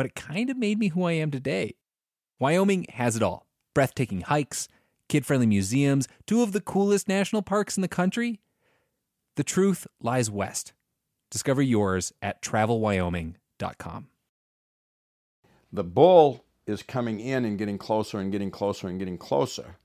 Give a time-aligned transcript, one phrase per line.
[0.00, 1.74] but it kind of made me who I am today.
[2.38, 4.66] Wyoming has it all breathtaking hikes,
[5.10, 8.40] kid friendly museums, two of the coolest national parks in the country.
[9.36, 10.72] The truth lies west.
[11.30, 14.06] Discover yours at travelwyoming.com
[15.70, 19.76] the bull is coming in and getting closer and getting closer and getting closer.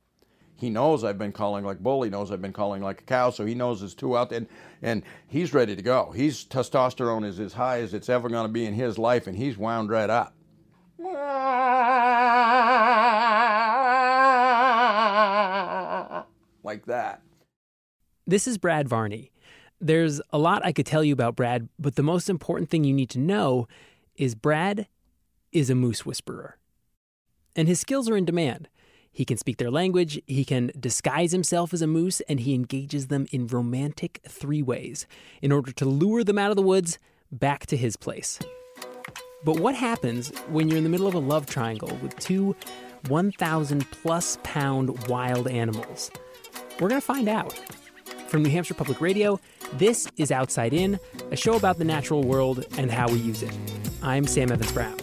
[0.58, 2.04] He knows I've been calling like bull.
[2.04, 3.30] He knows I've been calling like a cow.
[3.30, 4.48] So he knows there's two out there, and,
[4.82, 6.12] and he's ready to go.
[6.12, 9.38] His testosterone is as high as it's ever going to be in his life, and
[9.38, 10.34] he's wound right up.
[16.64, 17.22] Like that.
[18.26, 19.32] This is Brad Varney.
[19.80, 22.94] There's a lot I could tell you about Brad, but the most important thing you
[22.94, 23.68] need to know
[24.16, 24.88] is Brad
[25.52, 26.58] is a moose whisperer.
[27.56, 28.68] And his skills are in demand.
[29.16, 33.08] He can speak their language, he can disguise himself as a moose, and he engages
[33.08, 35.08] them in romantic three ways
[35.42, 37.00] in order to lure them out of the woods
[37.32, 38.40] back to his place.
[39.46, 42.58] But what happens when you're in the middle of a love triangle with two
[43.08, 46.12] 1,000 plus pound wild animals?
[46.82, 47.58] We're going to find out.
[48.28, 49.40] From New Hampshire Public Radio,
[49.76, 51.00] this is Outside In,
[51.32, 53.58] a show about the natural world and how we use it.
[54.04, 54.98] I'm Sam Evans Brown.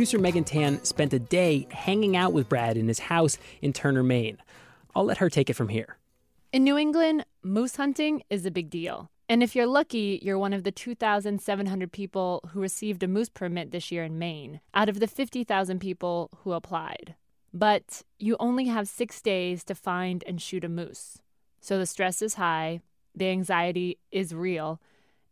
[0.00, 4.02] Producer Megan Tan spent a day hanging out with Brad in his house in Turner,
[4.02, 4.38] Maine.
[4.94, 5.98] I'll let her take it from here.
[6.54, 9.10] In New England, moose hunting is a big deal.
[9.28, 13.72] And if you're lucky, you're one of the 2,700 people who received a moose permit
[13.72, 17.14] this year in Maine, out of the 50,000 people who applied.
[17.52, 21.18] But you only have six days to find and shoot a moose.
[21.60, 22.80] So the stress is high,
[23.14, 24.80] the anxiety is real,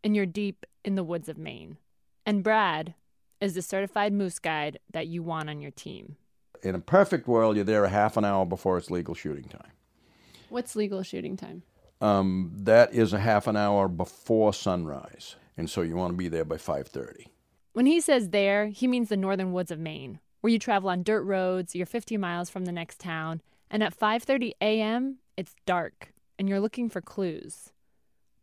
[0.03, 1.77] and you're deep in the woods of Maine.
[2.23, 2.93] And Brad,
[3.41, 6.17] is the certified moose guide that you want on your team.
[6.61, 9.71] In a perfect world, you're there a half an hour before it's legal shooting time.
[10.49, 11.63] What's legal shooting time?
[12.01, 16.27] Um, that is a half an hour before sunrise, and so you want to be
[16.27, 17.27] there by 5:30.
[17.73, 21.03] When he says there, he means the northern woods of Maine, where you travel on
[21.03, 21.75] dirt roads.
[21.75, 25.19] You're 50 miles from the next town, and at 5:30 a.m.
[25.37, 27.71] it's dark, and you're looking for clues,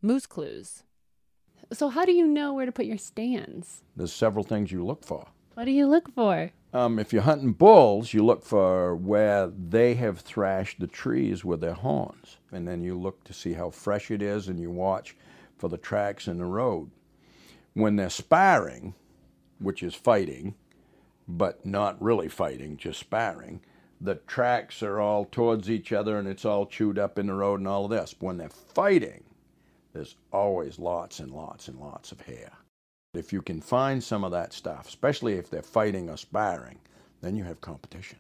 [0.01, 0.85] moose clues.
[1.73, 3.83] So, how do you know where to put your stands?
[3.97, 5.27] There's several things you look for.
[5.55, 6.53] What do you look for?
[6.73, 11.61] Um, if you're hunting bulls, you look for where they have thrashed the trees with
[11.61, 12.37] their horns.
[12.53, 15.17] And then you look to see how fresh it is and you watch
[15.57, 16.91] for the tracks in the road.
[17.73, 18.95] When they're sparring,
[19.59, 20.55] which is fighting,
[21.27, 23.63] but not really fighting, just sparring,
[24.01, 27.61] the tracks are all towards each other and it's all chewed up in the road
[27.61, 28.15] and all of this.
[28.19, 29.25] When they're fighting,
[29.97, 32.53] there's always lots and lots and lots of hair.
[33.15, 36.79] If you can find some of that stuff, especially if they're fighting or sparring,
[37.23, 38.19] then you have competition.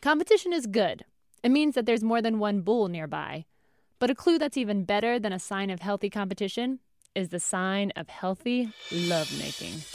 [0.00, 1.04] Competition is good.
[1.42, 3.44] It means that there's more than one bull nearby.
[3.98, 6.80] But a clue that's even better than a sign of healthy competition
[7.14, 9.82] is the sign of healthy lovemaking.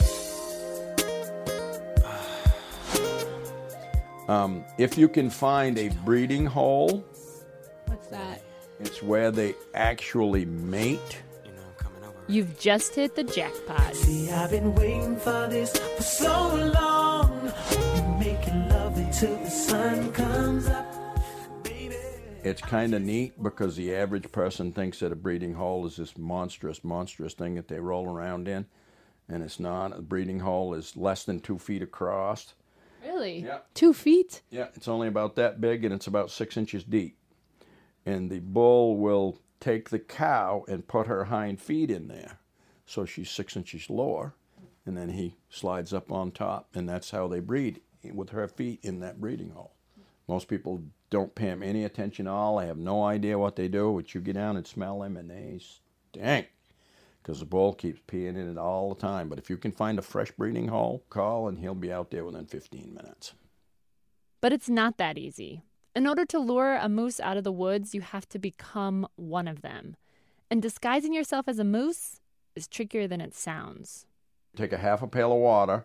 [4.28, 7.04] Um, if you can find a breeding hole,
[7.86, 8.44] What's that?
[8.80, 11.22] It's where they actually mate.
[12.28, 13.94] You've just hit the jackpot.
[13.96, 17.52] See, I've been waiting for this for so long.
[18.20, 20.86] Making love until the sun comes up.
[21.64, 21.96] Baby.
[22.44, 26.16] It's kind of neat because the average person thinks that a breeding hole is this
[26.16, 28.66] monstrous, monstrous thing that they roll around in,
[29.28, 29.98] and it's not.
[29.98, 32.54] A breeding hole is less than two feet across.
[33.04, 33.40] Really?
[33.40, 33.58] Yeah.
[33.74, 34.42] Two feet?
[34.50, 37.16] Yeah, it's only about that big and it's about six inches deep.
[38.10, 42.40] And the bull will take the cow and put her hind feet in there.
[42.84, 44.34] So she's six inches lower.
[44.84, 46.70] And then he slides up on top.
[46.74, 47.80] And that's how they breed
[48.12, 49.76] with her feet in that breeding hole.
[50.26, 52.58] Most people don't pay them any attention at all.
[52.58, 53.92] They have no idea what they do.
[53.94, 56.48] But you get down and smell them and they stink.
[57.22, 59.28] Because the bull keeps peeing in it all the time.
[59.28, 62.24] But if you can find a fresh breeding hole, call and he'll be out there
[62.24, 63.34] within 15 minutes.
[64.40, 65.62] But it's not that easy.
[65.94, 69.48] In order to lure a moose out of the woods, you have to become one
[69.48, 69.96] of them.
[70.50, 72.20] And disguising yourself as a moose
[72.54, 74.06] is trickier than it sounds.
[74.56, 75.84] take a half a pail of water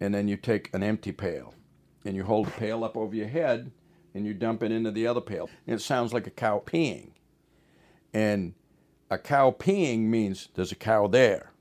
[0.00, 1.52] and then you take an empty pail
[2.04, 3.72] and you hold the pail up over your head
[4.14, 5.50] and you dump it into the other pail.
[5.66, 7.10] And it sounds like a cow peeing.
[8.14, 8.54] And
[9.10, 11.52] a cow peeing means there's a cow there.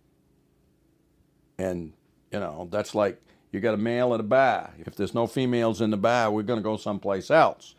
[1.58, 1.94] And,
[2.32, 3.20] you know, that's like
[3.58, 4.72] you got a male at a bar.
[4.86, 7.74] If there's no females in the bar, we're going to go someplace else.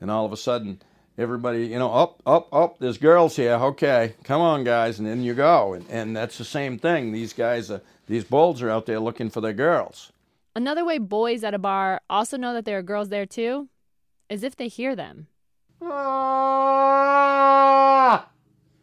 [0.00, 0.80] And all of a sudden,
[1.18, 3.54] everybody, you know, up, up, up, there's girls here.
[3.54, 5.00] Okay, come on, guys.
[5.00, 5.72] And then you go.
[5.72, 7.10] And, and that's the same thing.
[7.10, 10.12] These guys, are, these bulls are out there looking for their girls.
[10.54, 13.68] Another way boys at a bar also know that there are girls there too
[14.28, 15.26] is if they hear them.
[15.82, 17.08] Ah!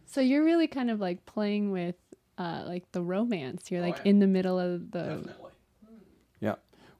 [0.04, 1.94] So you're really kind of like playing with
[2.36, 3.70] uh, like the romance.
[3.70, 4.10] You're like yeah.
[4.10, 5.02] in the middle of the.
[5.02, 5.49] Definitely.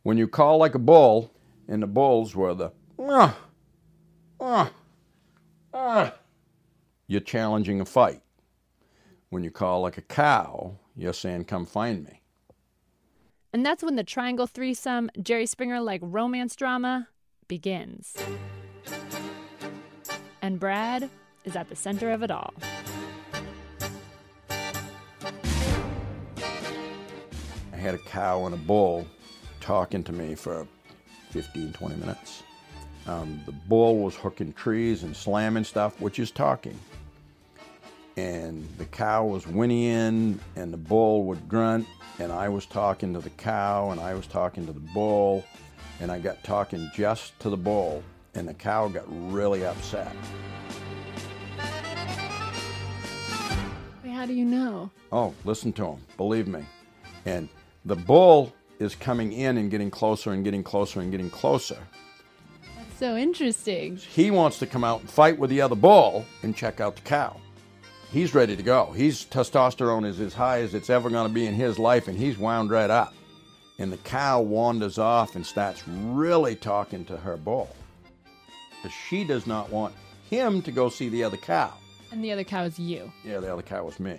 [0.03, 1.31] When you call like a bull,
[1.69, 3.39] and the bulls were the, ah,
[4.41, 4.73] ah,
[5.75, 6.15] ah,
[7.07, 8.23] you're challenging a fight.
[9.29, 12.23] When you call like a cow, you're saying, come find me.
[13.53, 17.09] And that's when the triangle threesome, Jerry Springer like romance drama
[17.47, 18.17] begins.
[20.41, 21.11] And Brad
[21.45, 22.55] is at the center of it all.
[27.73, 29.07] I had a cow and a bull
[29.61, 30.67] talking to me for
[31.31, 32.43] 15, 20 minutes.
[33.07, 36.79] Um, the bull was hooking trees and slamming stuff, which is talking.
[38.17, 41.87] And the cow was whinnying, and the bull would grunt,
[42.19, 45.45] and I was talking to the cow, and I was talking to the bull,
[46.01, 48.03] and I got talking just to the bull,
[48.35, 50.15] and the cow got really upset.
[54.05, 54.91] How do you know?
[55.13, 55.99] Oh, listen to him.
[56.19, 56.63] Believe me.
[57.25, 57.49] And
[57.87, 61.79] the bull is coming in and getting closer and getting closer and getting closer.
[62.77, 63.97] That's so interesting.
[63.97, 67.03] He wants to come out and fight with the other bull and check out the
[67.03, 67.37] cow.
[68.11, 68.87] He's ready to go.
[68.87, 72.19] His testosterone is as high as it's ever going to be in his life, and
[72.19, 73.15] he's wound right up.
[73.79, 77.69] And the cow wanders off and starts really talking to her bull.
[78.83, 79.95] Because she does not want
[80.29, 81.73] him to go see the other cow.
[82.11, 83.13] And the other cow is you.
[83.25, 84.19] Yeah, the other cow was me.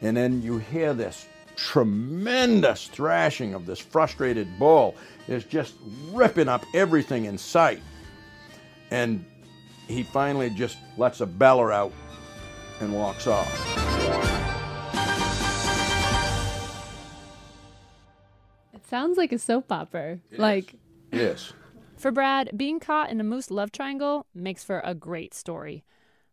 [0.00, 4.94] And then you hear this tremendous thrashing of this frustrated bull.
[5.28, 5.74] is just
[6.10, 7.80] ripping up everything in sight.
[8.90, 9.24] And
[9.88, 11.92] he finally just lets a beller out
[12.80, 13.50] and walks off.
[18.72, 20.18] It sounds like a soap opera.
[20.36, 20.74] like,
[21.10, 21.52] Yes.
[21.96, 25.84] For Brad, being caught in a moose love triangle makes for a great story.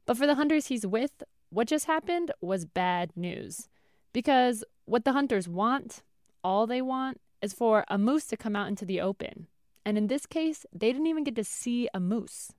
[0.06, 3.70] But for the hunters he's with, what just happened was bad news.
[4.14, 6.04] Because what the hunters want,
[6.44, 9.48] all they want, is for a moose to come out into the open.
[9.86, 12.52] And in this case, they didn't even get to see a moose.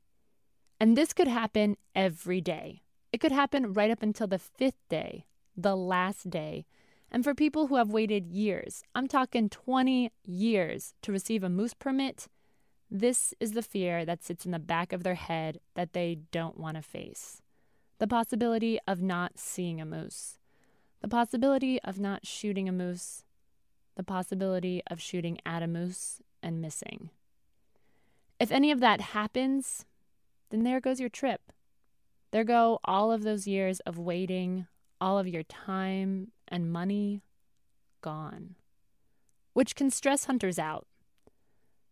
[0.81, 2.83] And this could happen every day.
[3.13, 6.67] It could happen right up until the fifth day, the last day.
[7.11, 11.75] And for people who have waited years, I'm talking 20 years to receive a moose
[11.75, 12.27] permit,
[12.91, 16.59] this is the fear that sits in the back of their head that they don't
[16.59, 17.41] want to face.
[17.99, 20.39] The possibility of not seeing a moose,
[21.03, 23.25] the possibility of not shooting a moose,
[23.97, 27.11] the possibility of shooting at a moose and missing.
[28.39, 29.85] If any of that happens,
[30.51, 31.53] then there goes your trip.
[32.31, 34.69] There go all of those years of waiting,
[35.01, 37.23] all of your time and money
[38.01, 38.55] gone,
[39.55, 40.87] which can stress hunters out.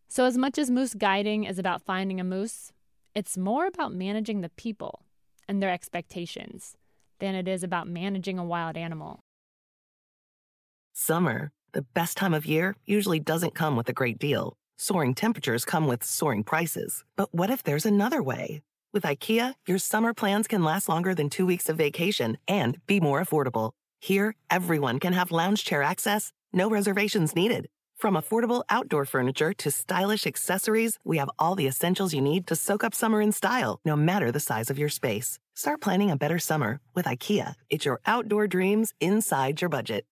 [0.09, 2.73] So, as much as moose guiding is about finding a moose,
[3.14, 5.02] it's more about managing the people
[5.49, 6.76] and their expectations
[7.21, 9.21] than it is about managing a wild animal.
[10.93, 14.57] Summer, the best time of year, usually doesn't come with a great deal.
[14.77, 17.05] Soaring temperatures come with soaring prices.
[17.17, 18.62] But what if there's another way?
[18.93, 22.99] With IKEA, your summer plans can last longer than two weeks of vacation and be
[22.99, 23.73] more affordable.
[24.00, 27.69] Here, everyone can have lounge chair access, no reservations needed.
[28.00, 32.57] From affordable outdoor furniture to stylish accessories, we have all the essentials you need to
[32.57, 35.38] soak up summer in style, no matter the size of your space.
[35.54, 37.57] Start planning a better summer with IKEA.
[37.69, 40.07] It's your outdoor dreams inside your budget.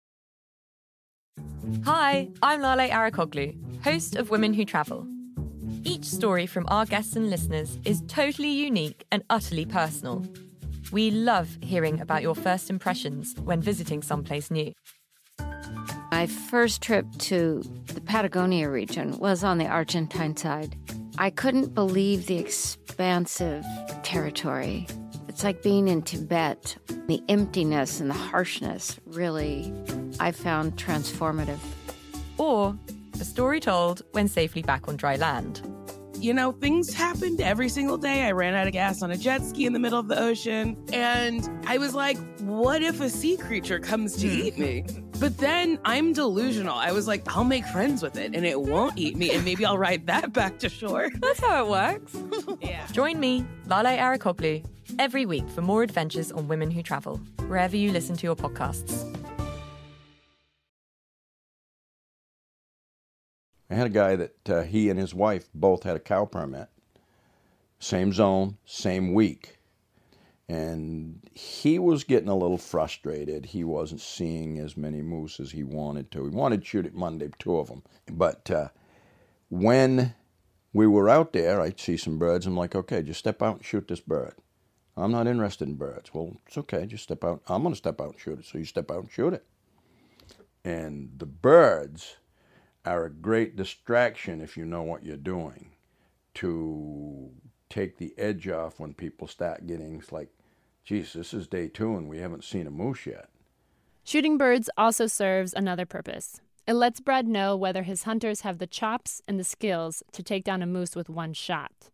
[1.84, 5.06] Hi, I'm Lale Arikoglu, host of Women Who Travel.
[5.84, 10.26] Each story from our guests and listeners is totally unique and utterly personal.
[10.92, 14.74] We love hearing about your first impressions when visiting someplace new.
[16.16, 20.78] My first trip to the Patagonia region was on the Argentine side.
[21.18, 23.66] I couldn't believe the expansive
[24.02, 24.88] territory.
[25.28, 26.78] It's like being in Tibet.
[27.08, 29.74] The emptiness and the harshness really,
[30.18, 31.60] I found transformative.
[32.38, 32.78] Or
[33.20, 35.70] a story told when safely back on dry land.
[36.18, 38.24] You know, things happened every single day.
[38.24, 40.82] I ran out of gas on a jet ski in the middle of the ocean.
[40.94, 44.42] And I was like, what if a sea creature comes to hmm.
[44.48, 44.86] eat me?
[45.20, 46.76] But then I'm delusional.
[46.76, 49.32] I was like, I'll make friends with it and it won't eat me.
[49.32, 51.10] And maybe I'll ride that back to shore.
[51.20, 52.18] That's how it works.
[52.62, 52.86] yeah.
[52.88, 54.66] Join me, Lale Arikoglu,
[55.00, 57.18] every week for more adventures on Women Who Travel,
[57.48, 59.10] wherever you listen to your podcasts.
[63.70, 66.68] I had a guy that uh, he and his wife both had a cow permit,
[67.80, 69.58] same zone, same week.
[70.48, 73.48] And he was getting a little frustrated.
[73.48, 76.24] He wasn't seeing as many moose as he wanted to.
[76.24, 77.82] He wanted to shoot it Monday, two of them.
[78.12, 78.68] But uh,
[79.50, 80.14] when
[80.72, 82.46] we were out there, I'd see some birds.
[82.46, 84.36] I'm like, okay, just step out and shoot this bird.
[84.98, 86.14] I'm not interested in birds.
[86.14, 87.42] Well, it's okay, just step out.
[87.48, 88.46] I'm going to step out and shoot it.
[88.46, 89.46] So you step out and shoot it.
[90.64, 92.18] And the birds
[92.86, 95.72] are a great distraction if you know what you're doing
[96.36, 97.32] to
[97.76, 100.30] take the edge off when people start getting like,
[100.86, 103.28] geez, this is day two and we haven't seen a moose yet.
[104.06, 106.40] Shooting birds also serves another purpose.
[106.66, 110.46] It lets Brad know whether his hunters have the chops and the skills to take
[110.46, 111.90] down a moose with one shot.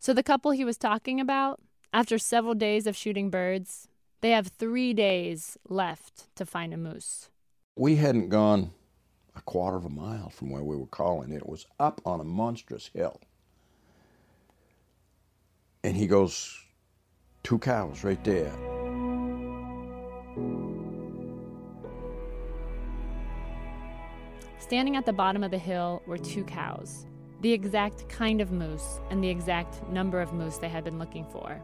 [0.00, 1.60] So, the couple he was talking about,
[1.92, 3.88] after several days of shooting birds,
[4.20, 7.30] they have three days left to find a moose.
[7.76, 8.72] We hadn't gone
[9.36, 11.32] a quarter of a mile from where we were calling.
[11.32, 13.20] It was up on a monstrous hill.
[15.84, 16.58] And he goes,
[17.42, 18.52] two cows right there.
[24.58, 27.06] Standing at the bottom of the hill were two cows,
[27.40, 31.26] the exact kind of moose and the exact number of moose they had been looking
[31.26, 31.60] for.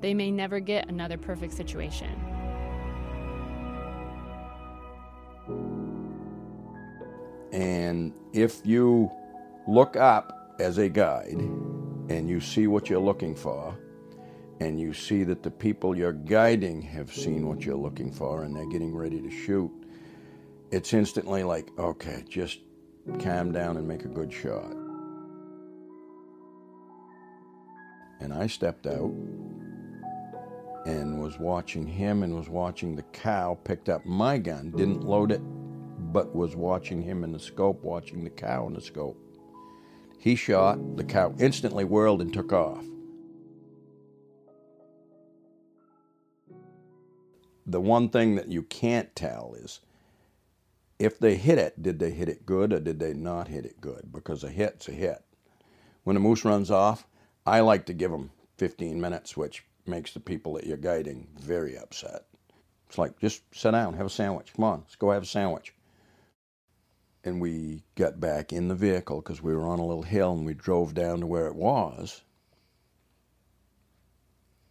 [0.00, 2.18] They may never get another perfect situation.
[7.52, 9.10] And if you
[9.68, 11.42] look up as a guide
[12.08, 13.78] and you see what you're looking for,
[14.60, 18.54] and you see that the people you're guiding have seen what you're looking for and
[18.54, 19.70] they're getting ready to shoot,
[20.70, 22.60] it's instantly like, okay, just
[23.20, 24.72] calm down and make a good shot.
[28.20, 29.12] And I stepped out
[30.86, 35.32] and was watching him and was watching the cow, picked up my gun, didn't load
[35.32, 35.40] it,
[36.12, 39.18] but was watching him in the scope, watching the cow in the scope.
[40.22, 42.84] He shot, the cow instantly whirled and took off.
[47.66, 49.80] The one thing that you can't tell is
[51.00, 53.80] if they hit it, did they hit it good or did they not hit it
[53.80, 54.12] good?
[54.12, 55.24] Because a hit's a hit.
[56.04, 57.04] When a moose runs off,
[57.44, 61.76] I like to give them 15 minutes, which makes the people that you're guiding very
[61.76, 62.26] upset.
[62.86, 64.52] It's like, just sit down, have a sandwich.
[64.54, 65.74] Come on, let's go have a sandwich.
[67.24, 70.44] And we got back in the vehicle because we were on a little hill and
[70.44, 72.22] we drove down to where it was.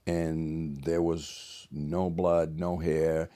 [0.05, 3.29] And there was no blood, no hair.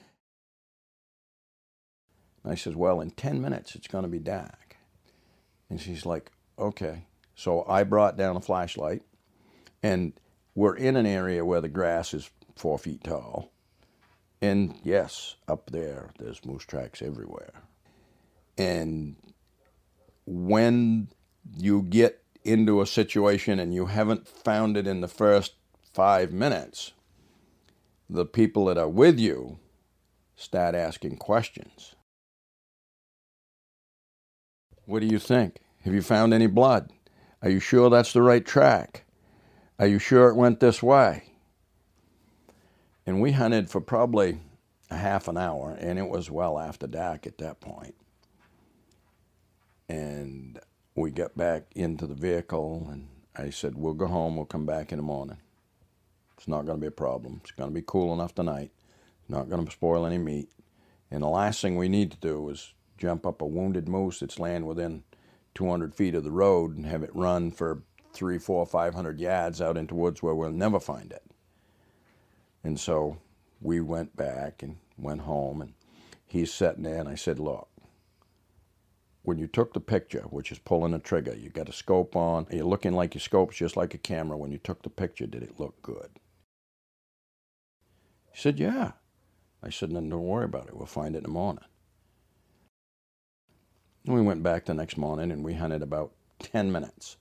[2.42, 4.76] And I says, Well, in 10 minutes it's going to be dark.
[5.70, 7.04] And she's like, Okay.
[7.34, 9.02] So I brought down a flashlight,
[9.82, 10.14] and
[10.54, 13.52] we're in an area where the grass is four feet tall.
[14.40, 17.65] And yes, up there, there's moose tracks everywhere.
[18.58, 19.16] And
[20.24, 21.08] when
[21.56, 25.54] you get into a situation and you haven't found it in the first
[25.92, 26.92] five minutes,
[28.08, 29.58] the people that are with you
[30.36, 31.94] start asking questions.
[34.84, 35.58] What do you think?
[35.84, 36.92] Have you found any blood?
[37.42, 39.04] Are you sure that's the right track?
[39.78, 41.24] Are you sure it went this way?
[43.04, 44.40] And we hunted for probably
[44.90, 47.94] a half an hour, and it was well after dark at that point.
[49.88, 50.58] And
[50.94, 54.92] we got back into the vehicle, and I said, We'll go home, we'll come back
[54.92, 55.38] in the morning.
[56.36, 57.40] It's not going to be a problem.
[57.42, 58.70] It's going to be cool enough tonight.
[59.28, 60.50] Not going to spoil any meat.
[61.10, 64.38] And the last thing we need to do is jump up a wounded moose that's
[64.38, 65.04] laying within
[65.54, 69.60] 200 feet of the road and have it run for three, four, five hundred yards
[69.60, 71.22] out into woods where we'll never find it.
[72.64, 73.18] And so
[73.60, 75.74] we went back and went home, and
[76.26, 77.68] he's sitting there, and I said, Look,
[79.26, 82.46] when you took the picture, which is pulling a trigger, you got a scope on,
[82.48, 84.36] you're looking like your scope's just like a camera.
[84.36, 86.10] When you took the picture, did it look good?
[88.32, 88.92] He said, Yeah.
[89.62, 90.76] I said, Then don't worry about it.
[90.76, 91.64] We'll find it in the morning.
[94.04, 97.16] And we went back the next morning and we hunted about 10 minutes.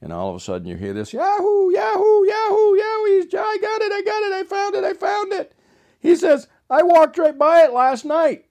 [0.00, 3.26] And all of a sudden you hear this Yahoo, Yahoo, Yahoo, Yahoo.
[3.36, 5.52] I got it, I got it, I found it, I found it.
[5.98, 8.44] He says, I walked right by it last night.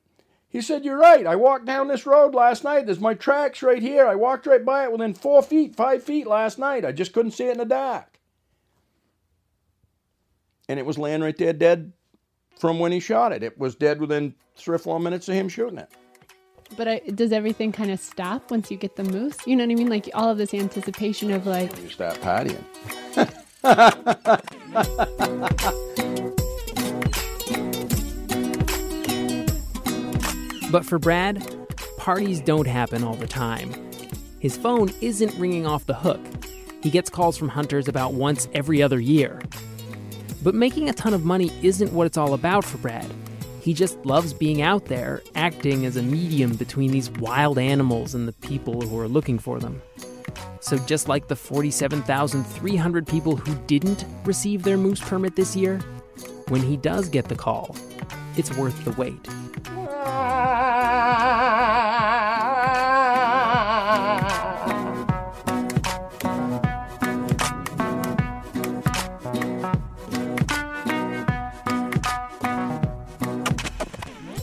[0.53, 1.25] He said, You're right.
[1.25, 2.85] I walked down this road last night.
[2.85, 4.05] There's my tracks right here.
[4.07, 6.85] I walked right by it within four feet, five feet last night.
[6.85, 8.19] I just couldn't see it in the dark.
[10.69, 11.91] And it was laying right there dead
[12.59, 13.41] from when he shot it.
[13.41, 15.89] It was dead within three or four minutes of him shooting it.
[16.77, 19.37] But I, does everything kind of stop once you get the moose?
[19.47, 19.89] You know what I mean?
[19.89, 22.63] Like all of this anticipation of like, You start partying.
[30.73, 33.71] But for Brad, parties don't happen all the time.
[34.39, 36.19] His phone isn't ringing off the hook.
[36.81, 39.39] He gets calls from hunters about once every other year.
[40.41, 43.05] But making a ton of money isn't what it's all about for Brad.
[43.61, 48.27] He just loves being out there, acting as a medium between these wild animals and
[48.27, 49.79] the people who are looking for them.
[50.59, 55.77] So, just like the 47,300 people who didn't receive their moose permit this year,
[56.47, 57.75] when he does get the call,
[58.37, 59.29] it's worth the wait.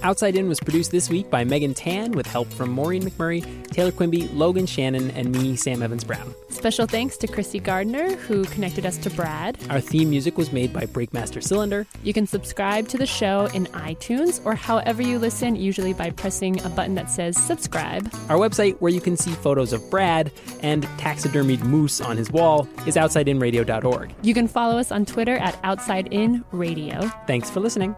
[0.02, 3.92] Outside In was produced this week by Megan Tan with help from Maureen McMurray, Taylor
[3.92, 6.34] Quimby, Logan Shannon, and me, Sam Evans Brown.
[6.48, 9.58] Special thanks to Christy Gardner, who connected us to Brad.
[9.68, 11.86] Our theme music was made by Breakmaster Cylinder.
[12.02, 16.64] You can subscribe to the show in iTunes or however you listen, usually by pressing
[16.64, 18.10] a button that says subscribe.
[18.30, 20.32] Our website, where you can see photos of Brad
[20.62, 24.14] and taxidermied moose on his wall, is outsideinradio.org.
[24.22, 27.02] You can follow us on Twitter at Outside In Radio.
[27.26, 27.94] Thanks for listening.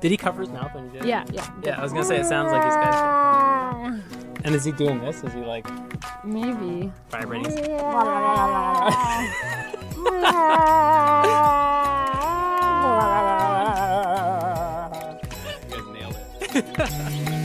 [0.00, 1.06] Did he cover his mouth when he did?
[1.06, 1.48] Yeah, yeah.
[1.62, 2.94] Yeah, I was gonna say it sounds like he's got.
[2.94, 3.98] Ah.
[4.44, 5.22] And is he doing this?
[5.24, 5.66] Is he like
[6.24, 6.92] maybe.
[7.10, 7.52] vibrating?
[7.56, 7.72] you
[15.70, 17.32] guys nailed it.